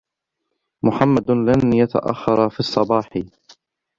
[0.85, 3.09] مُحَمَّدٌ لَنْ يَتَأَخَّرَ فِي الصَّبَاحِ.